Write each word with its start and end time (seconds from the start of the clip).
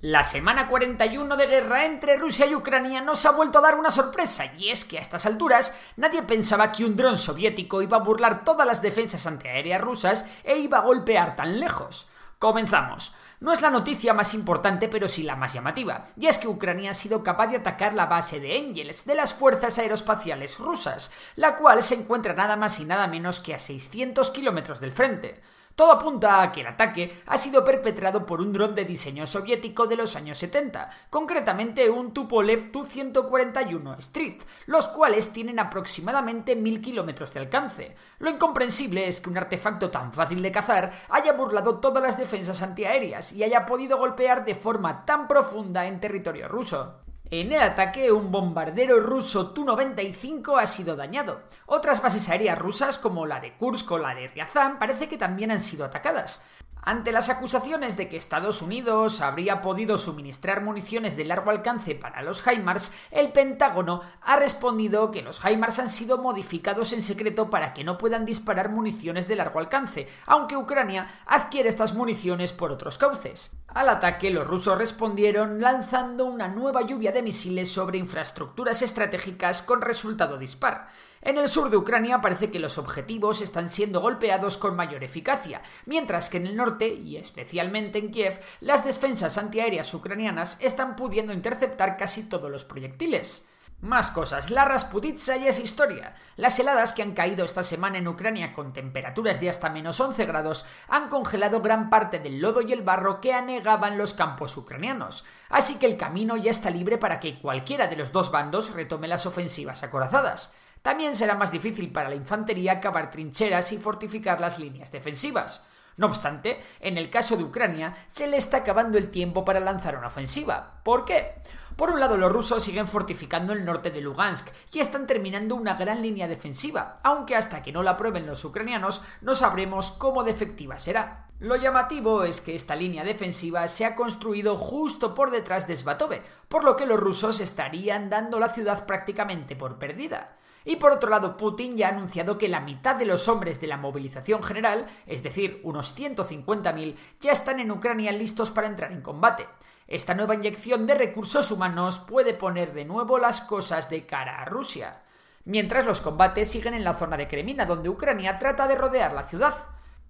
La 0.00 0.22
semana 0.22 0.68
41 0.68 1.36
de 1.36 1.46
guerra 1.48 1.84
entre 1.84 2.16
Rusia 2.16 2.46
y 2.46 2.54
Ucrania 2.54 3.00
nos 3.00 3.26
ha 3.26 3.32
vuelto 3.32 3.58
a 3.58 3.62
dar 3.62 3.74
una 3.74 3.90
sorpresa, 3.90 4.44
y 4.56 4.68
es 4.68 4.84
que 4.84 4.96
a 4.96 5.00
estas 5.00 5.26
alturas 5.26 5.76
nadie 5.96 6.22
pensaba 6.22 6.70
que 6.70 6.84
un 6.84 6.94
dron 6.94 7.18
soviético 7.18 7.82
iba 7.82 7.96
a 7.96 8.02
burlar 8.04 8.44
todas 8.44 8.64
las 8.64 8.80
defensas 8.80 9.26
antiaéreas 9.26 9.80
rusas 9.80 10.30
e 10.44 10.58
iba 10.58 10.78
a 10.78 10.82
golpear 10.82 11.34
tan 11.34 11.58
lejos. 11.58 12.06
Comenzamos. 12.38 13.16
No 13.40 13.52
es 13.52 13.60
la 13.60 13.70
noticia 13.70 14.14
más 14.14 14.34
importante, 14.34 14.88
pero 14.88 15.08
sí 15.08 15.24
la 15.24 15.34
más 15.34 15.54
llamativa, 15.54 16.04
y 16.16 16.28
es 16.28 16.38
que 16.38 16.46
Ucrania 16.46 16.92
ha 16.92 16.94
sido 16.94 17.24
capaz 17.24 17.48
de 17.48 17.56
atacar 17.56 17.92
la 17.92 18.06
base 18.06 18.38
de 18.38 18.56
Engels 18.56 19.04
de 19.04 19.16
las 19.16 19.34
fuerzas 19.34 19.80
aeroespaciales 19.80 20.58
rusas, 20.58 21.10
la 21.34 21.56
cual 21.56 21.82
se 21.82 21.96
encuentra 21.96 22.34
nada 22.34 22.54
más 22.54 22.78
y 22.78 22.84
nada 22.84 23.08
menos 23.08 23.40
que 23.40 23.52
a 23.52 23.58
600 23.58 24.30
kilómetros 24.30 24.78
del 24.78 24.92
frente. 24.92 25.42
Todo 25.78 25.92
apunta 25.92 26.42
a 26.42 26.50
que 26.50 26.62
el 26.62 26.66
ataque 26.66 27.22
ha 27.26 27.38
sido 27.38 27.64
perpetrado 27.64 28.26
por 28.26 28.40
un 28.40 28.52
dron 28.52 28.74
de 28.74 28.84
diseño 28.84 29.28
soviético 29.28 29.86
de 29.86 29.94
los 29.94 30.16
años 30.16 30.36
70, 30.38 30.90
concretamente 31.08 31.88
un 31.88 32.12
Tupolev 32.12 32.72
Tu-141 32.72 33.96
Street, 34.00 34.42
los 34.66 34.88
cuales 34.88 35.32
tienen 35.32 35.60
aproximadamente 35.60 36.56
1000 36.56 36.80
kilómetros 36.82 37.32
de 37.32 37.38
alcance. 37.38 37.94
Lo 38.18 38.28
incomprensible 38.28 39.06
es 39.06 39.20
que 39.20 39.30
un 39.30 39.38
artefacto 39.38 39.88
tan 39.88 40.12
fácil 40.12 40.42
de 40.42 40.50
cazar 40.50 40.92
haya 41.10 41.34
burlado 41.34 41.78
todas 41.78 42.02
las 42.02 42.18
defensas 42.18 42.60
antiaéreas 42.60 43.32
y 43.32 43.44
haya 43.44 43.64
podido 43.64 43.98
golpear 43.98 44.44
de 44.44 44.56
forma 44.56 45.04
tan 45.04 45.28
profunda 45.28 45.86
en 45.86 46.00
territorio 46.00 46.48
ruso. 46.48 47.07
En 47.30 47.52
el 47.52 47.60
ataque, 47.60 48.10
un 48.10 48.32
bombardero 48.32 49.00
ruso 49.00 49.50
Tu-95 49.50 50.58
ha 50.58 50.66
sido 50.66 50.96
dañado. 50.96 51.42
Otras 51.66 52.00
bases 52.00 52.26
aéreas 52.30 52.58
rusas, 52.58 52.96
como 52.96 53.26
la 53.26 53.38
de 53.38 53.54
Kursk 53.54 53.90
o 53.90 53.98
la 53.98 54.14
de 54.14 54.28
Ryazan, 54.28 54.78
parece 54.78 55.10
que 55.10 55.18
también 55.18 55.50
han 55.50 55.60
sido 55.60 55.84
atacadas. 55.84 56.48
Ante 56.80 57.12
las 57.12 57.28
acusaciones 57.28 57.98
de 57.98 58.08
que 58.08 58.16
Estados 58.16 58.62
Unidos 58.62 59.20
habría 59.20 59.60
podido 59.60 59.98
suministrar 59.98 60.62
municiones 60.62 61.18
de 61.18 61.24
largo 61.24 61.50
alcance 61.50 61.94
para 61.94 62.22
los 62.22 62.42
HIMARS, 62.46 62.92
el 63.10 63.30
Pentágono 63.30 64.00
ha 64.22 64.36
respondido 64.36 65.10
que 65.10 65.20
los 65.20 65.44
HIMARS 65.44 65.80
han 65.80 65.90
sido 65.90 66.16
modificados 66.16 66.94
en 66.94 67.02
secreto 67.02 67.50
para 67.50 67.74
que 67.74 67.84
no 67.84 67.98
puedan 67.98 68.24
disparar 68.24 68.70
municiones 68.70 69.28
de 69.28 69.36
largo 69.36 69.58
alcance, 69.58 70.08
aunque 70.24 70.56
Ucrania 70.56 71.10
adquiere 71.26 71.68
estas 71.68 71.92
municiones 71.92 72.54
por 72.54 72.72
otros 72.72 72.96
cauces. 72.96 73.52
Al 73.68 73.90
ataque 73.90 74.30
los 74.30 74.46
rusos 74.46 74.78
respondieron 74.78 75.60
lanzando 75.60 76.24
una 76.24 76.48
nueva 76.48 76.82
lluvia 76.82 77.12
de 77.12 77.22
misiles 77.22 77.70
sobre 77.70 77.98
infraestructuras 77.98 78.80
estratégicas 78.80 79.60
con 79.60 79.82
resultado 79.82 80.38
dispar. 80.38 80.88
En 81.20 81.36
el 81.36 81.50
sur 81.50 81.68
de 81.68 81.76
Ucrania 81.76 82.22
parece 82.22 82.50
que 82.50 82.60
los 82.60 82.78
objetivos 82.78 83.42
están 83.42 83.68
siendo 83.68 84.00
golpeados 84.00 84.56
con 84.56 84.74
mayor 84.74 85.04
eficacia, 85.04 85.60
mientras 85.84 86.30
que 86.30 86.38
en 86.38 86.46
el 86.46 86.56
norte, 86.56 86.88
y 86.88 87.16
especialmente 87.18 87.98
en 87.98 88.10
Kiev, 88.10 88.40
las 88.60 88.86
defensas 88.86 89.36
antiaéreas 89.36 89.92
ucranianas 89.92 90.56
están 90.60 90.96
pudiendo 90.96 91.34
interceptar 91.34 91.98
casi 91.98 92.26
todos 92.26 92.50
los 92.50 92.64
proyectiles. 92.64 93.46
Más 93.80 94.10
cosas, 94.10 94.50
la 94.50 94.64
Rasputitsa 94.64 95.36
ya 95.36 95.50
es 95.50 95.60
historia. 95.60 96.12
Las 96.34 96.58
heladas 96.58 96.92
que 96.92 97.02
han 97.02 97.12
caído 97.14 97.44
esta 97.44 97.62
semana 97.62 97.98
en 97.98 98.08
Ucrania 98.08 98.52
con 98.52 98.72
temperaturas 98.72 99.40
de 99.40 99.48
hasta 99.48 99.68
menos 99.68 100.00
11 100.00 100.24
grados 100.26 100.66
han 100.88 101.08
congelado 101.08 101.60
gran 101.60 101.88
parte 101.88 102.18
del 102.18 102.40
lodo 102.40 102.60
y 102.60 102.72
el 102.72 102.82
barro 102.82 103.20
que 103.20 103.32
anegaban 103.32 103.96
los 103.96 104.14
campos 104.14 104.56
ucranianos. 104.56 105.24
Así 105.48 105.78
que 105.78 105.86
el 105.86 105.96
camino 105.96 106.36
ya 106.36 106.50
está 106.50 106.70
libre 106.70 106.98
para 106.98 107.20
que 107.20 107.38
cualquiera 107.38 107.86
de 107.86 107.94
los 107.94 108.10
dos 108.10 108.32
bandos 108.32 108.72
retome 108.74 109.06
las 109.06 109.26
ofensivas 109.26 109.84
acorazadas. 109.84 110.52
También 110.82 111.14
será 111.14 111.36
más 111.36 111.52
difícil 111.52 111.92
para 111.92 112.08
la 112.08 112.16
infantería 112.16 112.80
cavar 112.80 113.12
trincheras 113.12 113.70
y 113.70 113.78
fortificar 113.78 114.40
las 114.40 114.58
líneas 114.58 114.90
defensivas. 114.90 115.64
No 115.96 116.06
obstante, 116.06 116.64
en 116.80 116.98
el 116.98 117.10
caso 117.10 117.36
de 117.36 117.44
Ucrania, 117.44 117.94
se 118.10 118.26
le 118.26 118.38
está 118.38 118.58
acabando 118.58 118.98
el 118.98 119.10
tiempo 119.10 119.44
para 119.44 119.60
lanzar 119.60 119.96
una 119.96 120.08
ofensiva. 120.08 120.80
¿Por 120.82 121.04
qué? 121.04 121.42
Por 121.78 121.90
un 121.90 122.00
lado, 122.00 122.16
los 122.16 122.32
rusos 122.32 122.64
siguen 122.64 122.88
fortificando 122.88 123.52
el 123.52 123.64
norte 123.64 123.92
de 123.92 124.00
Lugansk 124.00 124.48
y 124.72 124.80
están 124.80 125.06
terminando 125.06 125.54
una 125.54 125.74
gran 125.74 126.02
línea 126.02 126.26
defensiva, 126.26 126.96
aunque 127.04 127.36
hasta 127.36 127.62
que 127.62 127.70
no 127.70 127.84
la 127.84 127.96
prueben 127.96 128.26
los 128.26 128.44
ucranianos 128.44 129.04
no 129.20 129.36
sabremos 129.36 129.92
cómo 129.92 130.24
de 130.24 130.32
efectiva 130.32 130.80
será. 130.80 131.28
Lo 131.38 131.54
llamativo 131.54 132.24
es 132.24 132.40
que 132.40 132.56
esta 132.56 132.74
línea 132.74 133.04
defensiva 133.04 133.68
se 133.68 133.84
ha 133.84 133.94
construido 133.94 134.56
justo 134.56 135.14
por 135.14 135.30
detrás 135.30 135.68
de 135.68 135.76
Svatove, 135.76 136.24
por 136.48 136.64
lo 136.64 136.74
que 136.74 136.84
los 136.84 136.98
rusos 136.98 137.38
estarían 137.38 138.10
dando 138.10 138.40
la 138.40 138.48
ciudad 138.48 138.84
prácticamente 138.84 139.54
por 139.54 139.78
perdida. 139.78 140.36
Y 140.64 140.76
por 140.76 140.90
otro 140.90 141.08
lado, 141.08 141.36
Putin 141.36 141.76
ya 141.76 141.86
ha 141.86 141.92
anunciado 141.92 142.38
que 142.38 142.48
la 142.48 142.58
mitad 142.58 142.96
de 142.96 143.06
los 143.06 143.28
hombres 143.28 143.60
de 143.60 143.68
la 143.68 143.76
movilización 143.76 144.42
general, 144.42 144.88
es 145.06 145.22
decir, 145.22 145.60
unos 145.62 145.96
150.000, 145.96 146.96
ya 147.20 147.30
están 147.30 147.60
en 147.60 147.70
Ucrania 147.70 148.10
listos 148.10 148.50
para 148.50 148.66
entrar 148.66 148.90
en 148.90 149.00
combate. 149.00 149.46
Esta 149.88 150.12
nueva 150.12 150.34
inyección 150.34 150.86
de 150.86 150.94
recursos 150.94 151.50
humanos 151.50 151.98
puede 151.98 152.34
poner 152.34 152.74
de 152.74 152.84
nuevo 152.84 153.16
las 153.16 153.40
cosas 153.40 153.88
de 153.88 154.04
cara 154.04 154.42
a 154.42 154.44
Rusia. 154.44 155.00
Mientras 155.46 155.86
los 155.86 156.02
combates 156.02 156.50
siguen 156.50 156.74
en 156.74 156.84
la 156.84 156.92
zona 156.92 157.16
de 157.16 157.26
Kremina, 157.26 157.64
donde 157.64 157.88
Ucrania 157.88 158.38
trata 158.38 158.68
de 158.68 158.76
rodear 158.76 159.14
la 159.14 159.22
ciudad. 159.22 159.54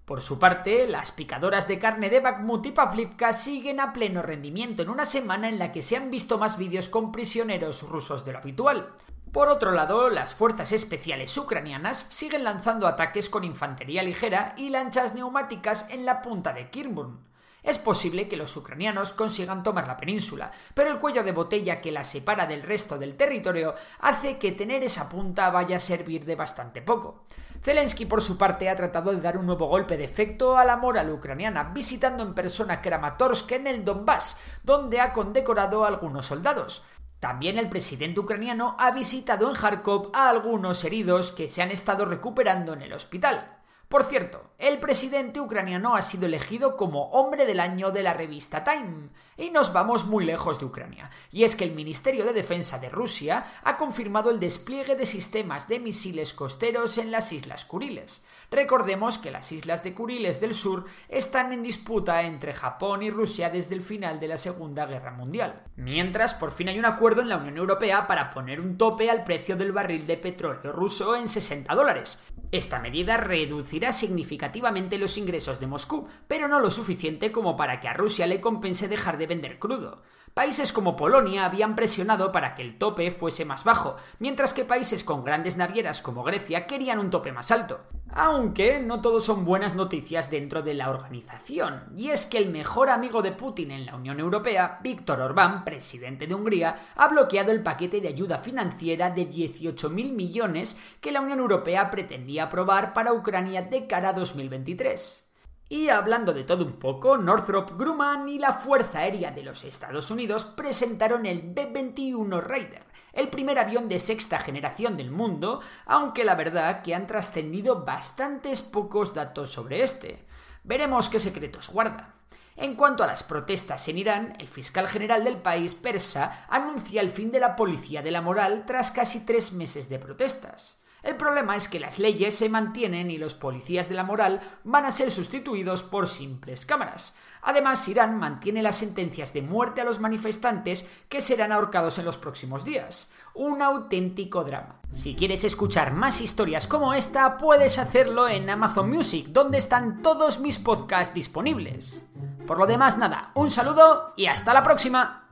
Por 0.03 0.21
su 0.21 0.37
parte, 0.37 0.85
las 0.85 1.13
picadoras 1.13 1.69
de 1.69 1.79
carne 1.79 2.09
de 2.09 2.19
Bakhmut 2.19 2.65
y 2.65 2.71
Pavlivka 2.71 3.31
siguen 3.31 3.79
a 3.79 3.93
pleno 3.93 4.21
rendimiento 4.21 4.81
en 4.81 4.89
una 4.89 5.05
semana 5.05 5.47
en 5.47 5.57
la 5.57 5.71
que 5.71 5.81
se 5.81 5.95
han 5.95 6.11
visto 6.11 6.37
más 6.37 6.57
vídeos 6.57 6.89
con 6.89 7.13
prisioneros 7.13 7.83
rusos 7.83 8.25
de 8.25 8.33
lo 8.33 8.39
habitual. 8.39 8.95
Por 9.31 9.47
otro 9.47 9.71
lado, 9.71 10.09
las 10.09 10.35
fuerzas 10.35 10.73
especiales 10.73 11.37
ucranianas 11.37 11.99
siguen 11.99 12.43
lanzando 12.43 12.85
ataques 12.85 13.29
con 13.29 13.45
infantería 13.45 14.03
ligera 14.03 14.55
y 14.57 14.71
lanchas 14.71 15.15
neumáticas 15.15 15.89
en 15.89 16.03
la 16.03 16.21
punta 16.21 16.51
de 16.51 16.69
Kirburn. 16.69 17.28
Es 17.63 17.77
posible 17.77 18.27
que 18.27 18.37
los 18.37 18.55
ucranianos 18.55 19.13
consigan 19.13 19.63
tomar 19.63 19.87
la 19.87 19.97
península, 19.97 20.51
pero 20.73 20.91
el 20.91 20.97
cuello 20.97 21.23
de 21.23 21.31
botella 21.31 21.81
que 21.81 21.91
la 21.91 22.03
separa 22.03 22.45
del 22.45 22.63
resto 22.63 22.97
del 22.97 23.15
territorio 23.15 23.75
hace 23.99 24.37
que 24.37 24.53
tener 24.53 24.83
esa 24.83 25.09
punta 25.09 25.49
vaya 25.49 25.75
a 25.75 25.79
servir 25.79 26.25
de 26.25 26.35
bastante 26.35 26.81
poco. 26.81 27.25
Zelensky, 27.61 28.05
por 28.05 28.21
su 28.21 28.37
parte, 28.37 28.69
ha 28.69 28.75
tratado 28.75 29.11
de 29.11 29.19
dar 29.19 29.37
un 29.37 29.45
nuevo 29.45 29.67
golpe 29.67 29.97
de 29.97 30.05
efecto 30.05 30.57
a 30.57 30.63
la 30.63 30.77
moral 30.77 31.11
ucraniana, 31.11 31.65
visitando 31.65 32.23
en 32.23 32.33
persona 32.33 32.81
Kramatorsk 32.81 33.51
en 33.51 33.67
el 33.67 33.83
Donbass, 33.83 34.39
donde 34.63 35.01
ha 35.01 35.11
condecorado 35.11 35.83
a 35.83 35.89
algunos 35.89 36.27
soldados. 36.27 36.85
También 37.19 37.57
el 37.57 37.67
presidente 37.67 38.21
ucraniano 38.21 38.77
ha 38.79 38.91
visitado 38.91 39.49
en 39.49 39.55
Kharkov 39.55 40.09
a 40.13 40.29
algunos 40.29 40.85
heridos 40.85 41.33
que 41.33 41.49
se 41.49 41.61
han 41.61 41.71
estado 41.71 42.05
recuperando 42.05 42.71
en 42.71 42.81
el 42.81 42.93
hospital. 42.93 43.58
Por 43.89 44.03
cierto, 44.03 44.51
el 44.59 44.77
presidente 44.77 45.41
ucraniano 45.41 45.95
ha 45.95 46.03
sido 46.03 46.27
elegido 46.27 46.77
como 46.77 47.09
hombre 47.09 47.47
del 47.47 47.59
año 47.59 47.89
de 47.89 48.03
la 48.03 48.13
revista 48.13 48.63
Time. 48.63 49.09
Y 49.35 49.49
nos 49.49 49.73
vamos 49.73 50.05
muy 50.05 50.25
lejos 50.25 50.59
de 50.59 50.65
Ucrania. 50.65 51.09
Y 51.31 51.43
es 51.43 51.55
que 51.55 51.63
el 51.63 51.73
Ministerio 51.73 52.23
de 52.23 52.33
Defensa 52.33 52.77
de 52.77 52.89
Rusia 52.89 53.45
ha 53.63 53.77
confirmado 53.77 54.29
el 54.29 54.39
despliegue 54.39 54.95
de 54.95 55.07
sistemas 55.07 55.67
de 55.67 55.79
misiles 55.79 56.33
costeros 56.33 56.99
en 56.99 57.09
las 57.09 57.33
Islas 57.33 57.65
Kuriles. 57.65 58.23
Recordemos 58.51 59.17
que 59.17 59.31
las 59.31 59.51
islas 59.51 59.83
de 59.83 59.93
Kuriles 59.93 60.39
del 60.39 60.53
Sur 60.55 60.85
están 61.07 61.51
en 61.51 61.61
disputa 61.61 62.23
entre 62.23 62.53
Japón 62.53 63.03
y 63.03 63.09
Rusia 63.09 63.49
desde 63.49 63.75
el 63.75 63.81
final 63.81 64.19
de 64.19 64.27
la 64.27 64.37
Segunda 64.37 64.85
Guerra 64.85 65.11
Mundial. 65.11 65.63
Mientras, 65.75 66.33
por 66.33 66.51
fin 66.51 66.69
hay 66.69 66.79
un 66.79 66.85
acuerdo 66.85 67.21
en 67.21 67.29
la 67.29 67.37
Unión 67.37 67.57
Europea 67.57 68.07
para 68.07 68.29
poner 68.31 68.59
un 68.59 68.77
tope 68.77 69.09
al 69.09 69.23
precio 69.23 69.55
del 69.55 69.71
barril 69.71 70.07
de 70.07 70.17
petróleo 70.17 70.71
ruso 70.71 71.15
en 71.15 71.29
60 71.29 71.73
dólares. 71.75 72.23
Esta 72.51 72.79
medida 72.79 73.17
reducirá 73.17 73.93
significativamente 73.93 74.97
los 74.97 75.17
ingresos 75.17 75.59
de 75.59 75.67
Moscú, 75.67 76.07
pero 76.27 76.47
no 76.47 76.59
lo 76.59 76.71
suficiente 76.71 77.31
como 77.31 77.55
para 77.55 77.79
que 77.79 77.87
a 77.87 77.93
Rusia 77.93 78.25
le 78.25 78.41
compense 78.41 78.87
dejar 78.87 79.19
de 79.19 79.27
vender 79.27 79.59
crudo. 79.59 80.01
Países 80.33 80.71
como 80.71 80.95
Polonia 80.95 81.45
habían 81.45 81.75
presionado 81.75 82.31
para 82.31 82.55
que 82.55 82.63
el 82.63 82.77
tope 82.79 83.11
fuese 83.11 83.45
más 83.45 83.63
bajo, 83.63 83.97
mientras 84.17 84.53
que 84.53 84.65
países 84.65 85.03
con 85.03 85.23
grandes 85.23 85.57
navieras 85.57 86.01
como 86.01 86.23
Grecia 86.23 86.65
querían 86.65 86.97
un 86.97 87.11
tope 87.11 87.31
más 87.31 87.51
alto. 87.51 87.81
Aunque 88.11 88.79
no 88.79 89.01
todo 89.01 89.21
son 89.21 89.45
buenas 89.45 89.75
noticias 89.75 90.31
dentro 90.31 90.63
de 90.63 90.73
la 90.73 90.89
organización, 90.89 91.83
y 91.95 92.09
es 92.09 92.25
que 92.25 92.39
el 92.39 92.49
mejor 92.49 92.89
amigo 92.89 93.21
de 93.21 93.31
Putin 93.31 93.69
en 93.69 93.85
la 93.85 93.95
Unión 93.95 94.19
Europea, 94.19 94.79
Víctor 94.81 95.21
Orbán, 95.21 95.63
presidente 95.63 96.25
de 96.25 96.33
Hungría, 96.33 96.87
ha 96.95 97.07
bloqueado 97.07 97.51
el 97.51 97.61
paquete 97.61 98.01
de 98.01 98.07
ayuda 98.07 98.39
financiera 98.39 99.11
de 99.11 99.29
18.000 99.29 100.11
millones 100.13 100.79
que 100.99 101.11
la 101.11 101.21
Unión 101.21 101.39
Europea 101.39 101.91
pretendía 101.91 102.45
aprobar 102.45 102.93
para 102.93 103.13
Ucrania 103.13 103.61
de 103.61 103.85
cara 103.85 104.09
a 104.09 104.13
2023. 104.13 105.29
Y 105.71 105.89
hablando 105.89 106.33
de 106.33 106.45
todo 106.45 106.65
un 106.65 106.79
poco, 106.79 107.15
Northrop 107.15 107.77
Grumman 107.77 108.27
y 108.27 108.39
la 108.39 108.53
Fuerza 108.53 108.99
Aérea 108.99 109.29
de 109.29 109.43
los 109.43 109.63
Estados 109.63 110.09
Unidos 110.09 110.43
presentaron 110.43 111.27
el 111.27 111.53
B-21 111.53 112.41
Raider, 112.41 112.88
el 113.19 113.29
primer 113.29 113.59
avión 113.59 113.89
de 113.89 113.99
sexta 113.99 114.39
generación 114.39 114.97
del 114.97 115.11
mundo, 115.11 115.61
aunque 115.85 116.23
la 116.23 116.35
verdad 116.35 116.81
que 116.81 116.95
han 116.95 117.07
trascendido 117.07 117.83
bastantes 117.83 118.61
pocos 118.61 119.13
datos 119.13 119.51
sobre 119.51 119.83
este. 119.83 120.25
Veremos 120.63 121.09
qué 121.09 121.19
secretos 121.19 121.69
guarda. 121.69 122.15
En 122.55 122.75
cuanto 122.75 123.03
a 123.03 123.07
las 123.07 123.23
protestas 123.23 123.87
en 123.87 123.97
Irán, 123.97 124.33
el 124.39 124.47
fiscal 124.47 124.87
general 124.87 125.23
del 125.23 125.41
país 125.41 125.75
persa 125.75 126.45
anuncia 126.49 127.01
el 127.01 127.09
fin 127.09 127.31
de 127.31 127.39
la 127.39 127.55
policía 127.55 128.01
de 128.01 128.11
la 128.11 128.21
moral 128.21 128.65
tras 128.65 128.91
casi 128.91 129.25
tres 129.25 129.53
meses 129.53 129.87
de 129.87 129.99
protestas. 129.99 130.79
El 131.01 131.15
problema 131.15 131.55
es 131.55 131.69
que 131.69 131.79
las 131.79 131.99
leyes 131.99 132.35
se 132.35 132.49
mantienen 132.49 133.09
y 133.09 133.17
los 133.17 133.33
policías 133.33 133.87
de 133.87 133.95
la 133.95 134.03
moral 134.03 134.41
van 134.65 134.85
a 134.85 134.91
ser 134.91 135.11
sustituidos 135.11 135.83
por 135.83 136.07
simples 136.07 136.65
cámaras. 136.65 137.15
Además, 137.41 137.87
Irán 137.87 138.17
mantiene 138.17 138.61
las 138.61 138.77
sentencias 138.77 139.33
de 139.33 139.41
muerte 139.41 139.81
a 139.81 139.85
los 139.85 139.99
manifestantes 139.99 140.89
que 141.07 141.21
serán 141.21 141.51
ahorcados 141.51 141.97
en 141.99 142.05
los 142.05 142.17
próximos 142.17 142.65
días. 142.65 143.11
Un 143.33 143.61
auténtico 143.61 144.43
drama. 144.43 144.81
Si 144.91 145.15
quieres 145.15 145.43
escuchar 145.43 145.93
más 145.93 146.19
historias 146.19 146.67
como 146.67 146.93
esta, 146.93 147.37
puedes 147.37 147.79
hacerlo 147.79 148.27
en 148.27 148.49
Amazon 148.49 148.89
Music, 148.89 149.27
donde 149.29 149.59
están 149.59 150.01
todos 150.01 150.39
mis 150.39 150.57
podcasts 150.57 151.13
disponibles. 151.13 152.05
Por 152.47 152.57
lo 152.57 152.65
demás, 152.65 152.97
nada, 152.97 153.31
un 153.35 153.51
saludo 153.51 154.13
y 154.17 154.25
hasta 154.25 154.53
la 154.53 154.63
próxima. 154.63 155.27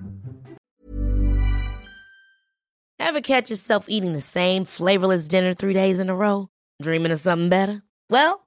Well, 8.09 8.46